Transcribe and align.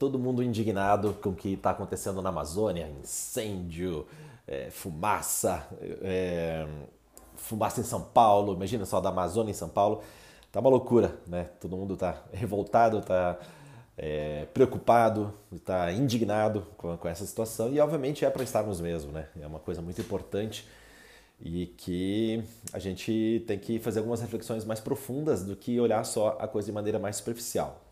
todo 0.00 0.18
mundo 0.18 0.42
indignado 0.42 1.12
com 1.22 1.28
o 1.28 1.34
que 1.34 1.52
está 1.52 1.72
acontecendo 1.72 2.22
na 2.22 2.30
Amazônia, 2.30 2.88
incêndio, 2.88 4.06
é, 4.48 4.70
fumaça, 4.70 5.68
é, 6.00 6.66
fumaça 7.36 7.82
em 7.82 7.84
São 7.84 8.00
Paulo, 8.00 8.54
imagina 8.54 8.86
só 8.86 8.98
da 8.98 9.10
Amazônia 9.10 9.50
em 9.50 9.54
São 9.54 9.68
Paulo, 9.68 10.02
tá 10.50 10.58
uma 10.58 10.70
loucura, 10.70 11.14
né? 11.26 11.50
Todo 11.60 11.76
mundo 11.76 11.98
tá 11.98 12.22
revoltado, 12.32 13.02
tá 13.02 13.38
é, 13.98 14.46
preocupado, 14.54 15.34
está 15.52 15.92
indignado 15.92 16.66
com, 16.78 16.96
com, 16.96 17.06
essa 17.06 17.26
situação 17.26 17.70
e 17.70 17.78
obviamente 17.78 18.24
é 18.24 18.30
para 18.30 18.42
estarmos 18.42 18.80
mesmo, 18.80 19.12
né? 19.12 19.28
É 19.38 19.46
uma 19.46 19.58
coisa 19.58 19.82
muito 19.82 20.00
importante 20.00 20.66
e 21.38 21.66
que 21.66 22.42
a 22.72 22.78
gente 22.78 23.44
tem 23.46 23.58
que 23.58 23.78
fazer 23.78 23.98
algumas 23.98 24.22
reflexões 24.22 24.64
mais 24.64 24.80
profundas 24.80 25.44
do 25.44 25.54
que 25.54 25.78
olhar 25.78 26.02
só 26.04 26.38
a 26.40 26.48
coisa 26.48 26.64
de 26.64 26.72
maneira 26.72 26.98
mais 26.98 27.16
superficial. 27.16 27.82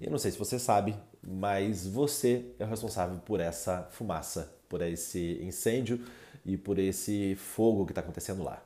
Eu 0.00 0.10
não 0.10 0.18
sei 0.18 0.30
se 0.30 0.38
você 0.38 0.58
sabe, 0.58 0.96
mas 1.22 1.86
você 1.86 2.46
é 2.58 2.64
o 2.64 2.66
responsável 2.66 3.18
por 3.18 3.38
essa 3.38 3.86
fumaça, 3.90 4.50
por 4.66 4.80
esse 4.80 5.38
incêndio 5.42 6.00
e 6.44 6.56
por 6.56 6.78
esse 6.78 7.34
fogo 7.34 7.84
que 7.84 7.92
está 7.92 8.00
acontecendo 8.00 8.42
lá. 8.42 8.62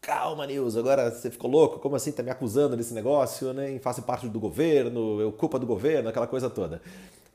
Calma, 0.00 0.46
Nils, 0.46 0.76
agora 0.76 1.12
você 1.12 1.30
ficou 1.30 1.48
louco? 1.48 1.78
Como 1.78 1.94
assim 1.94 2.10
tá 2.10 2.24
me 2.24 2.30
acusando 2.30 2.76
desse 2.76 2.92
negócio? 2.92 3.52
Nem 3.52 3.78
faço 3.78 4.02
parte 4.02 4.28
do 4.28 4.40
governo, 4.40 5.20
eu 5.20 5.30
culpa 5.30 5.60
do 5.60 5.66
governo, 5.66 6.08
aquela 6.08 6.26
coisa 6.26 6.50
toda. 6.50 6.82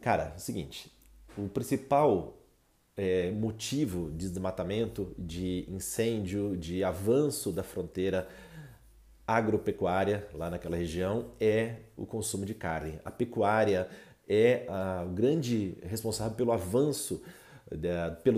Cara, 0.01 0.33
é 0.33 0.35
o 0.35 0.39
seguinte, 0.39 0.91
o 1.37 1.47
principal 1.47 2.35
é, 2.97 3.31
motivo 3.31 4.11
de 4.11 4.27
desmatamento, 4.27 5.13
de 5.17 5.65
incêndio, 5.69 6.57
de 6.57 6.83
avanço 6.83 7.53
da 7.53 7.63
fronteira 7.63 8.27
agropecuária 9.27 10.27
lá 10.33 10.49
naquela 10.49 10.77
região 10.77 11.27
é 11.39 11.77
o 11.97 12.05
consumo 12.05 12.45
de 12.45 12.53
carne. 12.53 12.99
A 13.03 13.11
pecuária 13.11 13.87
é 14.27 14.65
a, 14.69 15.05
grande 15.05 15.77
responsável 15.83 16.35
pelo 16.35 16.51
avanço, 16.51 17.21
pelo 18.23 18.37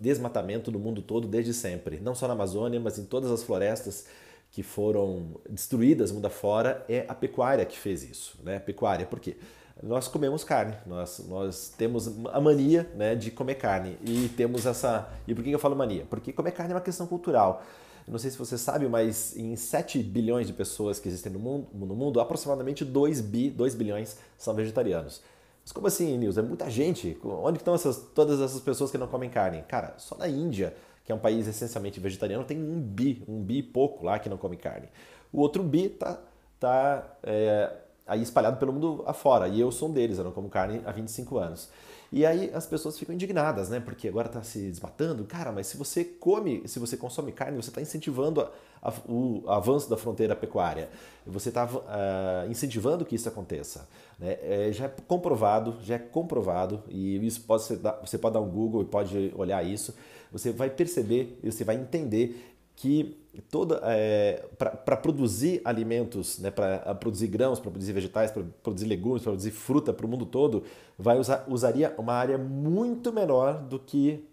desmatamento 0.00 0.70
no 0.70 0.78
mundo 0.78 1.02
todo 1.02 1.26
desde 1.26 1.52
sempre. 1.52 1.98
Não 1.98 2.14
só 2.14 2.28
na 2.28 2.34
Amazônia, 2.34 2.78
mas 2.78 2.98
em 2.98 3.04
todas 3.04 3.30
as 3.30 3.42
florestas 3.42 4.06
que 4.50 4.62
foram 4.62 5.40
destruídas 5.48 6.10
mundo 6.10 6.26
afora, 6.26 6.84
é 6.88 7.04
a 7.08 7.14
pecuária 7.14 7.64
que 7.66 7.78
fez 7.78 8.02
isso. 8.02 8.38
Né? 8.42 8.58
Pecuária, 8.58 9.04
por 9.04 9.20
quê? 9.20 9.36
Nós 9.82 10.08
comemos 10.08 10.42
carne, 10.42 10.74
nós, 10.86 11.24
nós 11.28 11.72
temos 11.76 12.08
a 12.32 12.40
mania 12.40 12.90
né, 12.96 13.14
de 13.14 13.30
comer 13.30 13.54
carne 13.54 13.96
e 14.04 14.28
temos 14.36 14.66
essa. 14.66 15.08
E 15.26 15.34
por 15.34 15.44
que 15.44 15.50
eu 15.50 15.58
falo 15.58 15.76
mania? 15.76 16.04
Porque 16.10 16.32
comer 16.32 16.50
carne 16.50 16.72
é 16.72 16.74
uma 16.74 16.80
questão 16.80 17.06
cultural. 17.06 17.62
Eu 18.08 18.12
não 18.12 18.18
sei 18.18 18.30
se 18.30 18.38
você 18.38 18.56
sabe, 18.56 18.88
mas 18.88 19.36
em 19.36 19.54
7 19.54 20.02
bilhões 20.02 20.46
de 20.46 20.54
pessoas 20.54 20.98
que 20.98 21.06
existem 21.06 21.30
no 21.30 21.38
mundo, 21.38 21.68
no 21.74 21.94
mundo 21.94 22.20
aproximadamente 22.20 22.82
2, 22.82 23.20
bi, 23.20 23.50
2 23.50 23.74
bilhões 23.74 24.16
são 24.38 24.54
vegetarianos. 24.54 25.20
Mas 25.62 25.72
como 25.72 25.86
assim, 25.88 26.16
Nils? 26.16 26.38
É 26.38 26.42
muita 26.42 26.70
gente. 26.70 27.18
Onde 27.22 27.58
estão 27.58 27.74
essas, 27.74 27.98
todas 28.14 28.40
essas 28.40 28.62
pessoas 28.62 28.90
que 28.90 28.96
não 28.96 29.06
comem 29.06 29.28
carne? 29.28 29.62
Cara, 29.68 29.92
só 29.98 30.16
na 30.16 30.26
Índia, 30.26 30.74
que 31.04 31.12
é 31.12 31.14
um 31.14 31.18
país 31.18 31.46
essencialmente 31.46 32.00
vegetariano, 32.00 32.44
tem 32.44 32.56
um 32.56 32.80
bi, 32.80 33.22
um 33.28 33.42
bi 33.42 33.62
pouco 33.62 34.06
lá 34.06 34.18
que 34.18 34.30
não 34.30 34.38
come 34.38 34.56
carne. 34.56 34.88
O 35.30 35.40
outro 35.42 35.62
bi 35.62 35.90
tá, 35.90 36.18
tá 36.58 37.14
é, 37.22 37.70
aí 38.06 38.22
espalhado 38.22 38.56
pelo 38.56 38.72
mundo 38.72 39.04
afora, 39.06 39.48
e 39.48 39.60
eu 39.60 39.70
sou 39.70 39.90
um 39.90 39.92
deles, 39.92 40.16
eu 40.16 40.24
não 40.24 40.32
como 40.32 40.48
carne 40.48 40.80
há 40.86 40.92
25 40.92 41.36
anos. 41.36 41.68
E 42.10 42.24
aí 42.24 42.50
as 42.54 42.66
pessoas 42.66 42.98
ficam 42.98 43.14
indignadas, 43.14 43.68
né? 43.68 43.80
Porque 43.80 44.08
agora 44.08 44.28
está 44.28 44.42
se 44.42 44.70
desmatando. 44.70 45.24
Cara, 45.24 45.52
mas 45.52 45.66
se 45.66 45.76
você 45.76 46.04
come, 46.04 46.66
se 46.66 46.78
você 46.78 46.96
consome 46.96 47.32
carne, 47.32 47.56
você 47.56 47.68
está 47.68 47.82
incentivando 47.82 48.40
a, 48.40 48.50
a, 48.82 48.92
o 49.06 49.44
avanço 49.46 49.90
da 49.90 49.96
fronteira 49.96 50.34
pecuária. 50.34 50.88
Você 51.26 51.50
está 51.50 51.66
uh, 51.66 51.82
ah, 51.86 52.46
incentivando 52.48 53.04
que 53.04 53.14
isso 53.14 53.28
aconteça. 53.28 53.86
Né? 54.18 54.38
É, 54.40 54.72
já 54.72 54.86
é 54.86 54.92
comprovado, 55.06 55.76
já 55.82 55.96
é 55.96 55.98
comprovado, 55.98 56.82
e 56.88 57.24
isso 57.26 57.42
pode 57.42 57.64
ser, 57.64 57.78
você 58.00 58.16
pode 58.16 58.34
dar 58.34 58.40
um 58.40 58.48
Google 58.48 58.82
e 58.82 58.86
pode 58.86 59.32
olhar 59.36 59.62
isso. 59.62 59.94
Você 60.32 60.50
vai 60.50 60.70
perceber, 60.70 61.38
você 61.42 61.62
vai 61.62 61.76
entender 61.76 62.57
que 62.78 63.18
toda 63.50 63.80
é, 63.86 64.46
para 64.56 64.96
produzir 64.96 65.60
alimentos, 65.64 66.38
né, 66.38 66.48
para 66.48 66.94
produzir 66.94 67.26
grãos, 67.26 67.58
para 67.58 67.72
produzir 67.72 67.92
vegetais, 67.92 68.30
para 68.30 68.44
produzir 68.62 68.86
legumes, 68.86 69.22
para 69.22 69.32
produzir 69.32 69.50
fruta 69.50 69.92
para 69.92 70.06
o 70.06 70.08
mundo 70.08 70.24
todo, 70.24 70.62
vai 70.96 71.18
usar, 71.18 71.44
usaria 71.48 71.92
uma 71.98 72.12
área 72.12 72.38
muito 72.38 73.12
menor 73.12 73.58
do 73.58 73.80
que 73.80 74.24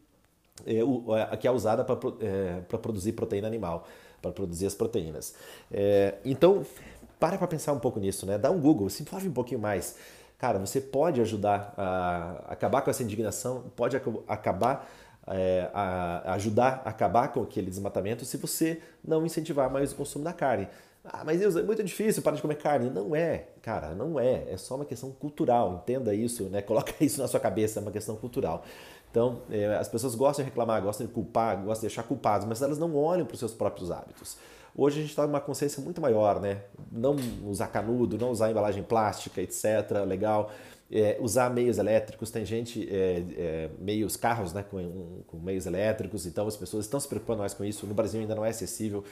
é, 0.63 0.83
o, 0.83 1.11
a 1.11 1.35
que 1.35 1.47
é 1.47 1.51
usada 1.51 1.83
para 1.83 1.97
é, 2.21 2.61
produzir 2.77 3.13
proteína 3.13 3.47
animal, 3.47 3.87
para 4.21 4.31
produzir 4.31 4.67
as 4.67 4.75
proteínas. 4.75 5.33
É, 5.71 6.19
então, 6.23 6.63
para 7.19 7.39
para 7.39 7.47
pensar 7.47 7.73
um 7.73 7.79
pouco 7.79 7.99
nisso, 7.99 8.27
né? 8.27 8.37
Dá 8.37 8.51
um 8.51 8.61
Google, 8.61 8.91
se 8.91 9.01
envolve 9.01 9.27
um 9.27 9.33
pouquinho 9.33 9.59
mais. 9.59 9.95
Cara, 10.37 10.59
você 10.59 10.79
pode 10.79 11.19
ajudar 11.19 11.73
a 11.75 12.43
acabar 12.49 12.83
com 12.83 12.91
essa 12.91 13.01
indignação, 13.01 13.63
pode 13.75 13.97
acabar 14.27 14.87
é, 15.27 15.69
a, 15.73 16.33
ajudar 16.33 16.81
a 16.85 16.89
acabar 16.89 17.29
com 17.29 17.41
aquele 17.41 17.69
desmatamento 17.69 18.25
se 18.25 18.37
você 18.37 18.81
não 19.03 19.25
incentivar 19.25 19.71
mais 19.71 19.91
o 19.91 19.95
consumo 19.95 20.23
da 20.23 20.33
carne. 20.33 20.67
Ah, 21.03 21.23
mas 21.23 21.39
Deus, 21.39 21.55
é 21.55 21.61
muito 21.61 21.83
difícil 21.83 22.23
parar 22.23 22.35
de 22.35 22.41
comer 22.41 22.55
carne. 22.55 22.89
Não 22.89 23.15
é, 23.15 23.45
cara, 23.61 23.93
não 23.93 24.19
é. 24.19 24.45
É 24.49 24.57
só 24.57 24.75
uma 24.75 24.85
questão 24.85 25.11
cultural. 25.11 25.81
Entenda 25.83 26.13
isso, 26.15 26.43
né? 26.45 26.61
Coloca 26.63 26.93
isso 26.99 27.21
na 27.21 27.27
sua 27.27 27.39
cabeça, 27.39 27.79
é 27.79 27.81
uma 27.81 27.91
questão 27.91 28.15
cultural. 28.15 28.63
Então, 29.11 29.41
é, 29.49 29.75
as 29.75 29.87
pessoas 29.87 30.13
gostam 30.15 30.43
de 30.43 30.49
reclamar, 30.49 30.81
gostam 30.81 31.05
de 31.07 31.13
culpar, 31.13 31.55
gostam 31.57 31.81
de 31.81 31.87
deixar 31.87 32.03
culpados, 32.03 32.45
mas 32.47 32.61
elas 32.61 32.77
não 32.77 32.95
olham 32.95 33.25
para 33.25 33.33
os 33.33 33.39
seus 33.39 33.53
próprios 33.53 33.91
hábitos. 33.91 34.37
Hoje 34.75 34.97
a 34.97 35.01
gente 35.01 35.11
está 35.11 35.25
numa 35.25 35.39
consciência 35.39 35.81
muito 35.81 36.01
maior, 36.01 36.41
né? 36.41 36.63
Não 36.91 37.15
usar 37.45 37.67
canudo, 37.67 38.17
não 38.17 38.31
usar 38.31 38.51
embalagem 38.51 38.83
plástica, 38.83 39.41
etc. 39.41 40.03
Legal 40.05 40.51
é, 40.91 41.17
usar 41.19 41.49
meios 41.49 41.77
elétricos, 41.77 42.29
tem 42.29 42.45
gente, 42.45 42.87
é, 42.91 43.23
é, 43.37 43.69
meios, 43.79 44.15
carros 44.15 44.53
né, 44.53 44.63
com, 44.63 45.21
com, 45.25 45.37
meios 45.37 45.65
elétricos, 45.65 46.25
então 46.25 46.47
as 46.47 46.55
pessoas 46.55 46.85
estão 46.85 46.99
se 46.99 47.07
preocupando 47.07 47.39
mais 47.39 47.53
com 47.53 47.65
isso. 47.65 47.87
No 47.87 47.93
Brasil 47.93 48.19
ainda 48.19 48.35
não 48.35 48.45
é 48.45 48.49
acessível, 48.49 49.03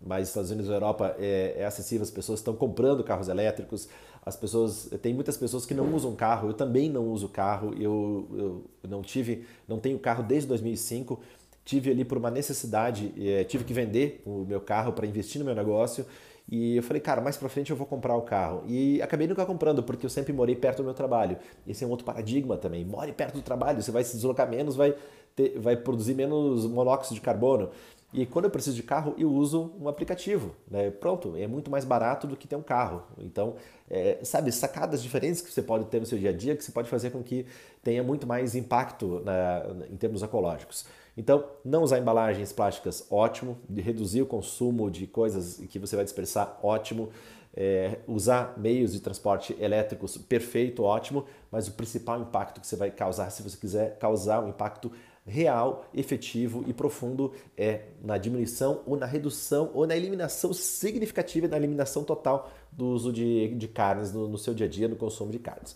mas 0.00 0.28
Estados 0.28 0.50
Unidos 0.50 0.68
e 0.70 0.72
Europa 0.72 1.16
é, 1.18 1.54
é, 1.58 1.64
acessível, 1.64 2.02
as 2.02 2.10
pessoas 2.10 2.40
estão 2.40 2.54
comprando 2.54 3.02
carros 3.02 3.28
elétricos, 3.28 3.88
as 4.24 4.36
pessoas, 4.36 4.90
tem 5.02 5.12
muitas 5.14 5.36
pessoas 5.36 5.66
que 5.66 5.74
não 5.74 5.94
usam 5.94 6.14
carro, 6.14 6.48
eu 6.48 6.54
também 6.54 6.90
não 6.90 7.08
uso 7.08 7.28
carro, 7.28 7.74
eu, 7.78 8.28
eu 8.82 8.88
não 8.88 9.02
tive, 9.02 9.44
não 9.68 9.78
tenho 9.78 9.98
carro 9.98 10.22
desde 10.22 10.48
2005, 10.48 11.20
tive 11.64 11.90
ali 11.90 12.04
por 12.04 12.18
uma 12.18 12.30
necessidade, 12.30 13.12
é, 13.18 13.44
tive 13.44 13.64
que 13.64 13.72
vender 13.72 14.22
o 14.24 14.44
meu 14.46 14.60
carro 14.60 14.92
para 14.92 15.06
investir 15.06 15.38
no 15.38 15.44
meu 15.44 15.54
negócio, 15.54 16.06
e 16.48 16.76
eu 16.76 16.82
falei, 16.82 17.00
cara, 17.00 17.20
mais 17.20 17.36
pra 17.36 17.48
frente 17.48 17.70
eu 17.70 17.76
vou 17.76 17.86
comprar 17.86 18.14
o 18.16 18.22
carro. 18.22 18.62
E 18.66 19.00
acabei 19.00 19.26
nunca 19.26 19.46
comprando, 19.46 19.82
porque 19.82 20.04
eu 20.04 20.10
sempre 20.10 20.32
morei 20.32 20.54
perto 20.54 20.78
do 20.78 20.84
meu 20.84 20.94
trabalho. 20.94 21.38
Esse 21.66 21.84
é 21.84 21.86
um 21.86 21.90
outro 21.90 22.04
paradigma 22.04 22.56
também. 22.56 22.84
More 22.84 23.10
perto 23.12 23.34
do 23.34 23.42
trabalho, 23.42 23.82
você 23.82 23.90
vai 23.90 24.04
se 24.04 24.14
deslocar 24.14 24.48
menos, 24.48 24.76
vai, 24.76 24.94
ter, 25.34 25.58
vai 25.58 25.76
produzir 25.76 26.14
menos 26.14 26.66
monóxido 26.66 27.14
de 27.14 27.20
carbono. 27.20 27.70
E 28.12 28.24
quando 28.26 28.44
eu 28.44 28.50
preciso 28.50 28.76
de 28.76 28.82
carro, 28.82 29.14
eu 29.18 29.28
uso 29.28 29.72
um 29.80 29.88
aplicativo. 29.88 30.54
Né? 30.70 30.90
Pronto, 30.90 31.34
é 31.36 31.48
muito 31.48 31.70
mais 31.70 31.84
barato 31.84 32.26
do 32.26 32.36
que 32.36 32.46
ter 32.46 32.54
um 32.54 32.62
carro. 32.62 33.02
Então, 33.18 33.56
é, 33.90 34.18
sabe, 34.22 34.52
sacadas 34.52 35.02
diferentes 35.02 35.40
que 35.40 35.50
você 35.50 35.62
pode 35.62 35.86
ter 35.86 35.98
no 35.98 36.06
seu 36.06 36.18
dia 36.18 36.30
a 36.30 36.32
dia, 36.32 36.54
que 36.54 36.62
você 36.62 36.70
pode 36.70 36.88
fazer 36.88 37.10
com 37.10 37.22
que 37.22 37.44
tenha 37.82 38.02
muito 38.04 38.26
mais 38.26 38.54
impacto 38.54 39.20
na, 39.24 39.62
em 39.90 39.96
termos 39.96 40.22
ecológicos. 40.22 40.86
Então, 41.16 41.44
não 41.64 41.82
usar 41.82 41.98
embalagens 41.98 42.52
plásticas, 42.52 43.06
ótimo. 43.10 43.58
Reduzir 43.72 44.22
o 44.22 44.26
consumo 44.26 44.90
de 44.90 45.06
coisas 45.06 45.62
que 45.68 45.78
você 45.78 45.94
vai 45.96 46.04
dispersar, 46.04 46.58
ótimo. 46.62 47.10
É, 47.56 47.98
usar 48.08 48.58
meios 48.58 48.92
de 48.92 49.00
transporte 49.00 49.56
elétricos, 49.60 50.16
perfeito, 50.16 50.82
ótimo. 50.82 51.24
Mas 51.52 51.68
o 51.68 51.72
principal 51.72 52.20
impacto 52.20 52.60
que 52.60 52.66
você 52.66 52.76
vai 52.76 52.90
causar, 52.90 53.30
se 53.30 53.42
você 53.42 53.56
quiser 53.56 53.96
causar 53.98 54.42
um 54.42 54.48
impacto 54.48 54.90
real, 55.26 55.86
efetivo 55.94 56.64
e 56.66 56.72
profundo, 56.72 57.32
é 57.56 57.84
na 58.02 58.18
diminuição 58.18 58.82
ou 58.84 58.96
na 58.96 59.06
redução 59.06 59.70
ou 59.72 59.86
na 59.86 59.96
eliminação 59.96 60.52
significativa, 60.52 61.48
na 61.48 61.56
eliminação 61.56 62.04
total 62.04 62.50
do 62.70 62.88
uso 62.88 63.12
de, 63.12 63.54
de 63.54 63.68
carnes 63.68 64.12
no, 64.12 64.28
no 64.28 64.36
seu 64.36 64.52
dia 64.52 64.66
a 64.66 64.68
dia, 64.68 64.88
no 64.88 64.96
consumo 64.96 65.30
de 65.30 65.38
carnes. 65.38 65.74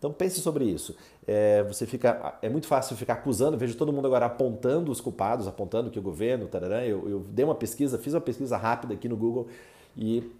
Então 0.00 0.10
pense 0.10 0.40
sobre 0.40 0.64
isso. 0.64 0.96
É, 1.26 1.62
você 1.64 1.84
fica, 1.86 2.38
é 2.40 2.48
muito 2.48 2.66
fácil 2.66 2.96
ficar 2.96 3.12
acusando, 3.12 3.58
vejo 3.58 3.76
todo 3.76 3.92
mundo 3.92 4.06
agora 4.06 4.24
apontando 4.24 4.90
os 4.90 4.98
culpados, 4.98 5.46
apontando 5.46 5.90
que 5.90 5.98
o 5.98 6.02
governo, 6.02 6.48
tarará, 6.48 6.86
eu, 6.86 7.06
eu 7.06 7.20
dei 7.20 7.44
uma 7.44 7.54
pesquisa, 7.54 7.98
fiz 7.98 8.14
uma 8.14 8.20
pesquisa 8.20 8.56
rápida 8.56 8.94
aqui 8.94 9.10
no 9.10 9.16
Google 9.16 9.48
e 9.94 10.32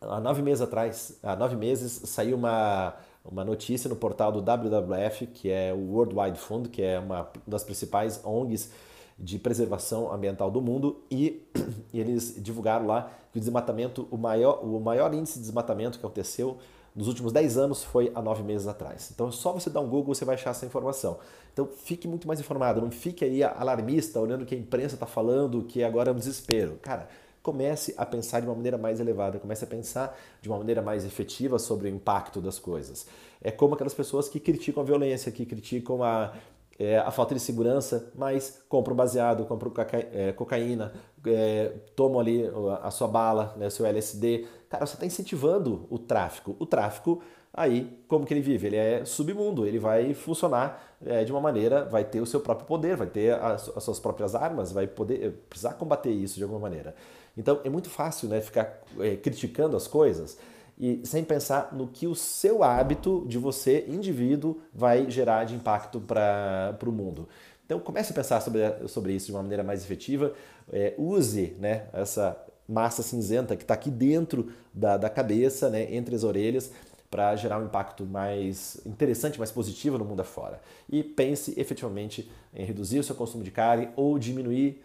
há 0.00 0.18
nove 0.18 0.40
meses 0.40 0.62
atrás, 0.62 1.18
há 1.22 1.36
nove 1.36 1.56
meses, 1.56 2.08
saiu 2.08 2.38
uma, 2.38 2.94
uma 3.22 3.44
notícia 3.44 3.86
no 3.86 3.96
portal 3.96 4.32
do 4.32 4.38
WWF, 4.40 5.26
que 5.26 5.50
é 5.50 5.74
o 5.74 5.92
World 5.92 6.18
Wide 6.18 6.38
Fund, 6.38 6.68
que 6.68 6.80
é 6.80 6.98
uma 6.98 7.28
das 7.46 7.62
principais 7.62 8.18
ONGs 8.24 8.70
de 9.18 9.38
preservação 9.38 10.10
ambiental 10.10 10.50
do 10.50 10.62
mundo, 10.62 11.02
e, 11.10 11.46
e 11.92 12.00
eles 12.00 12.34
divulgaram 12.42 12.86
lá 12.86 13.10
que 13.30 13.38
o 13.38 13.40
desmatamento, 13.40 14.08
o 14.10 14.16
maior, 14.16 14.64
o 14.64 14.80
maior 14.80 15.12
índice 15.12 15.34
de 15.34 15.40
desmatamento 15.40 15.98
que 15.98 16.06
aconteceu 16.06 16.56
nos 16.96 17.08
últimos 17.08 17.30
10 17.30 17.58
anos 17.58 17.84
foi 17.84 18.10
há 18.14 18.22
9 18.22 18.42
meses 18.42 18.66
atrás. 18.66 19.10
Então, 19.14 19.30
só 19.30 19.52
você 19.52 19.68
dar 19.68 19.80
um 19.80 19.88
Google 19.88 20.14
você 20.14 20.24
vai 20.24 20.34
achar 20.34 20.50
essa 20.50 20.64
informação. 20.64 21.18
Então, 21.52 21.68
fique 21.84 22.08
muito 22.08 22.26
mais 22.26 22.40
informado, 22.40 22.80
não 22.80 22.90
fique 22.90 23.22
aí 23.22 23.42
alarmista, 23.42 24.18
olhando 24.18 24.42
o 24.42 24.46
que 24.46 24.54
a 24.54 24.58
imprensa 24.58 24.94
está 24.94 25.06
falando, 25.06 25.62
que 25.62 25.84
agora 25.84 26.10
é 26.10 26.12
um 26.12 26.16
desespero. 26.16 26.78
Cara, 26.80 27.06
comece 27.42 27.94
a 27.96 28.06
pensar 28.06 28.40
de 28.40 28.46
uma 28.46 28.54
maneira 28.54 28.78
mais 28.78 28.98
elevada, 28.98 29.38
comece 29.38 29.62
a 29.62 29.66
pensar 29.68 30.18
de 30.40 30.48
uma 30.48 30.58
maneira 30.58 30.80
mais 30.80 31.04
efetiva 31.04 31.58
sobre 31.58 31.88
o 31.88 31.94
impacto 31.94 32.40
das 32.40 32.58
coisas. 32.58 33.06
É 33.42 33.50
como 33.50 33.74
aquelas 33.74 33.94
pessoas 33.94 34.28
que 34.28 34.40
criticam 34.40 34.82
a 34.82 34.86
violência, 34.86 35.30
que 35.30 35.46
criticam 35.46 36.02
a, 36.02 36.32
é, 36.78 36.98
a 36.98 37.10
falta 37.10 37.34
de 37.34 37.40
segurança, 37.40 38.12
mas 38.14 38.62
compram 38.68 38.94
baseado, 38.94 39.44
compram 39.46 39.72
é, 40.12 40.32
cocaína, 40.32 40.92
é, 41.26 41.72
ali 42.20 42.44
a 42.82 42.90
sua 42.90 43.08
bala, 43.08 43.54
né, 43.56 43.70
seu 43.70 43.86
LSD. 43.86 44.46
Cara, 44.68 44.86
você 44.86 44.94
está 44.94 45.06
incentivando 45.06 45.86
o 45.90 45.98
tráfico. 45.98 46.54
O 46.58 46.66
tráfico, 46.66 47.22
aí, 47.52 47.98
como 48.06 48.26
que 48.26 48.34
ele 48.34 48.42
vive? 48.42 48.66
Ele 48.66 48.76
é 48.76 49.04
submundo, 49.04 49.66
ele 49.66 49.78
vai 49.78 50.12
funcionar 50.12 50.96
é, 51.04 51.24
de 51.24 51.32
uma 51.32 51.40
maneira, 51.40 51.84
vai 51.84 52.04
ter 52.04 52.20
o 52.20 52.26
seu 52.26 52.40
próprio 52.40 52.66
poder, 52.66 52.96
vai 52.96 53.06
ter 53.06 53.34
as, 53.34 53.70
as, 53.74 53.82
suas 53.82 53.98
próprias 53.98 54.34
armas, 54.34 54.70
vai 54.70 54.86
poder 54.86 55.26
é, 55.26 55.30
precisar 55.30 55.74
combater 55.74 56.10
isso 56.10 56.36
de 56.36 56.42
alguma 56.42 56.60
maneira. 56.60 56.94
Então, 57.36 57.60
é 57.64 57.70
muito 57.70 57.88
fácil 57.88 58.28
né, 58.28 58.40
ficar 58.40 58.82
é, 58.98 59.16
criticando 59.16 59.76
as 59.76 59.86
coisas 59.86 60.38
e 60.78 61.00
sem 61.04 61.24
pensar 61.24 61.74
no 61.74 61.88
que 61.88 62.06
o 62.06 62.14
seu 62.14 62.62
hábito 62.62 63.24
de 63.26 63.38
você, 63.38 63.84
indivíduo, 63.88 64.60
vai 64.74 65.10
gerar 65.10 65.44
de 65.44 65.54
impacto 65.54 66.00
para 66.00 66.76
o 66.86 66.92
mundo. 66.92 67.28
Então 67.64 67.80
comece 67.80 68.12
a 68.12 68.14
pensar 68.14 68.40
sobre, 68.40 68.60
sobre 68.88 69.12
isso 69.12 69.26
de 69.26 69.32
uma 69.32 69.42
maneira 69.42 69.64
mais 69.64 69.82
efetiva. 69.82 70.32
É, 70.72 70.94
use 70.98 71.56
né, 71.58 71.86
essa 71.92 72.36
massa 72.68 73.02
cinzenta 73.02 73.56
que 73.56 73.62
está 73.62 73.74
aqui 73.74 73.90
dentro 73.90 74.52
da, 74.72 74.96
da 74.96 75.08
cabeça, 75.08 75.70
né, 75.70 75.94
entre 75.94 76.14
as 76.14 76.24
orelhas, 76.24 76.70
para 77.10 77.34
gerar 77.36 77.58
um 77.58 77.64
impacto 77.64 78.04
mais 78.04 78.80
interessante, 78.84 79.38
mais 79.38 79.50
positivo 79.50 79.96
no 79.96 80.04
mundo 80.04 80.20
afora. 80.20 80.60
E 80.88 81.02
pense 81.02 81.58
efetivamente 81.58 82.30
em 82.54 82.64
reduzir 82.64 82.98
o 82.98 83.04
seu 83.04 83.14
consumo 83.14 83.42
de 83.42 83.50
carne 83.50 83.88
ou 83.96 84.18
diminuir 84.18 84.82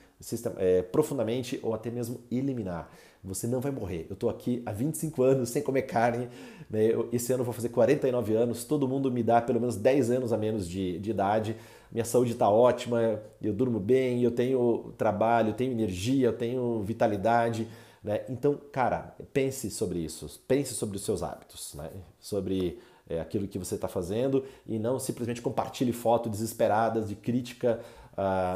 é, 0.58 0.82
profundamente 0.82 1.60
ou 1.62 1.74
até 1.74 1.90
mesmo 1.90 2.22
eliminar. 2.32 2.92
Você 3.24 3.46
não 3.46 3.60
vai 3.60 3.72
morrer. 3.72 4.08
Eu 4.10 4.16
estou 4.16 4.30
aqui 4.30 4.64
há 4.66 4.72
25 4.72 5.22
anos 5.22 5.50
sem 5.50 5.62
comer 5.62 5.84
carne. 5.84 6.28
Né? 6.70 6.90
Esse 7.12 7.32
ano 7.32 7.42
eu 7.42 7.46
vou 7.46 7.54
fazer 7.54 7.70
49 7.70 8.34
anos. 8.36 8.64
Todo 8.64 8.88
mundo 8.88 9.12
me 9.12 9.22
dá 9.22 9.42
pelo 9.42 9.60
menos 9.60 9.76
10 9.76 10.10
anos 10.12 10.34
a 10.34 10.38
menos 10.38 10.68
de, 10.68 10.98
de 10.98 11.12
idade. 11.12 11.56
Minha 11.92 12.06
saúde 12.06 12.32
está 12.32 12.50
ótima, 12.50 13.22
eu 13.42 13.54
durmo 13.54 13.80
bem, 13.80 14.24
eu 14.24 14.32
tenho 14.32 14.94
trabalho, 14.98 15.50
eu 15.50 15.54
tenho 15.54 15.72
energia, 15.72 16.28
eu 16.28 16.34
tenho 16.34 16.82
vitalidade. 16.82 17.68
Né? 18.04 18.22
Então, 18.30 18.60
cara, 18.72 19.14
pense 19.34 19.70
sobre 19.70 20.00
isso. 20.00 20.42
Pense 20.48 20.74
sobre 20.74 20.96
os 20.98 21.04
seus 21.04 21.22
hábitos, 21.22 21.76
né? 21.76 21.92
sobre 22.20 22.80
é, 23.08 23.20
aquilo 23.20 23.48
que 23.48 23.60
você 23.60 23.76
está 23.76 23.88
fazendo 23.88 24.46
e 24.66 24.80
não 24.80 24.98
simplesmente 24.98 25.42
compartilhe 25.42 25.92
fotos 25.92 26.32
desesperadas 26.32 27.10
de 27.10 27.16
crítica 27.16 27.80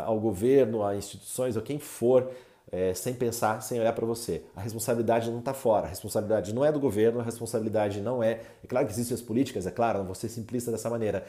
ao 0.06 0.19
governo, 0.19 0.83
a 0.83 0.95
instituições, 0.95 1.56
ou 1.56 1.62
quem 1.62 1.79
for 1.79 2.31
é, 2.71 2.94
sem 2.94 3.13
pensar, 3.13 3.62
sem 3.62 3.79
olhar 3.79 3.94
para 3.94 4.06
você. 4.06 4.44
A 4.56 4.62
responsabilidade 4.62 5.29
não 5.29 5.39
está 5.39 5.53
fora, 5.53 5.85
a 5.85 5.89
responsabilidade 5.89 6.53
não 6.53 6.65
é 6.65 6.71
do 6.71 6.79
governo, 6.79 7.19
a 7.19 7.23
responsabilidade 7.23 8.01
não 8.01 8.21
é. 8.21 8.41
É 8.63 8.67
claro 8.67 8.85
que 8.85 8.91
existem 8.91 9.15
as 9.15 9.21
políticas, 9.21 9.65
é 9.65 9.71
claro, 9.71 10.00
não 10.00 10.06
vou 10.06 10.15
ser 10.15 10.29
simplista 10.29 10.71
dessa 10.71 10.89
maneira, 10.89 11.25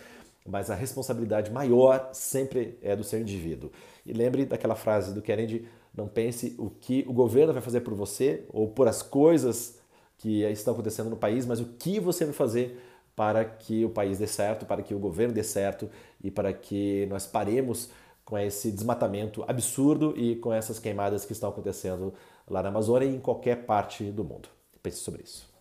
mas 0.47 0.71
a 0.71 0.75
responsabilidade 0.75 1.51
maior 1.51 2.11
sempre 2.13 2.79
é 2.83 2.97
do 2.97 3.05
seu 3.05 3.21
indivíduo. 3.21 3.71
E 4.05 4.13
lembre 4.13 4.45
daquela 4.45 4.75
frase 4.75 5.13
do 5.13 5.21
Kennedy: 5.21 5.69
não 5.95 6.09
pense 6.09 6.55
o 6.59 6.71
que 6.71 7.05
o 7.09 7.13
governo 7.13 7.53
vai 7.53 7.63
fazer 7.63 7.81
por 7.81 7.95
você 7.95 8.45
ou 8.49 8.69
por 8.69 8.89
as 8.89 9.03
coisas 9.03 9.79
que 10.19 10.43
estão 10.45 10.73
acontecendo 10.73 11.11
no 11.11 11.17
país, 11.17 11.45
mas 11.45 11.61
o 11.61 11.67
que 11.79 12.01
você 12.01 12.25
vai 12.25 12.35
fazer 12.35 12.81
para 13.15 13.45
que 13.45 13.85
o 13.85 13.91
país 13.91 14.19
dê 14.19 14.27
certo, 14.27 14.67
para 14.67 14.83
que 14.83 14.95
o 14.95 14.99
governo 14.99 15.33
dê 15.33 15.43
certo 15.43 15.89
e 16.23 16.31
para 16.31 16.53
que 16.53 17.07
nós 17.07 17.27
paremos 17.27 17.89
com 18.27 18.37
esse 18.37 18.73
desmatamento 18.73 19.45
absurdo 19.47 20.13
e 20.19 20.35
com 20.37 20.53
essas 20.53 20.81
queimadas 20.81 21.25
que 21.25 21.33
estão 21.33 21.49
acontecendo 21.49 22.13
lá 22.47 22.61
na 22.61 22.69
Amazônia 22.69 23.07
e 23.07 23.15
em 23.15 23.21
qualquer 23.21 23.65
parte 23.65 24.11
do 24.11 24.25
mundo. 24.25 24.49
Pense 24.83 24.99
sobre 24.99 25.23
isso. 25.23 25.56